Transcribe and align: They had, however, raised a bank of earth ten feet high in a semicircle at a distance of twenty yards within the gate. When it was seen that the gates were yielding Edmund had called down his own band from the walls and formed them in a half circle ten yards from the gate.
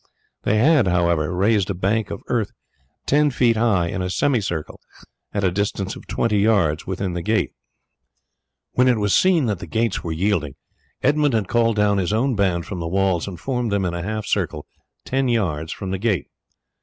They 0.41 0.57
had, 0.57 0.87
however, 0.87 1.31
raised 1.31 1.69
a 1.69 1.75
bank 1.75 2.09
of 2.09 2.23
earth 2.25 2.49
ten 3.05 3.29
feet 3.29 3.55
high 3.55 3.85
in 3.89 4.01
a 4.01 4.09
semicircle 4.09 4.79
at 5.31 5.43
a 5.43 5.51
distance 5.51 5.95
of 5.95 6.07
twenty 6.07 6.39
yards 6.39 6.87
within 6.87 7.13
the 7.13 7.21
gate. 7.21 7.51
When 8.71 8.87
it 8.87 8.97
was 8.97 9.13
seen 9.15 9.45
that 9.45 9.59
the 9.59 9.67
gates 9.67 10.03
were 10.03 10.11
yielding 10.11 10.55
Edmund 11.03 11.35
had 11.35 11.47
called 11.47 11.75
down 11.75 11.99
his 11.99 12.13
own 12.13 12.35
band 12.35 12.65
from 12.65 12.79
the 12.79 12.87
walls 12.87 13.27
and 13.27 13.39
formed 13.39 13.71
them 13.71 13.85
in 13.85 13.93
a 13.93 14.01
half 14.01 14.25
circle 14.25 14.65
ten 15.05 15.27
yards 15.29 15.71
from 15.71 15.91
the 15.91 15.99
gate. 15.99 16.25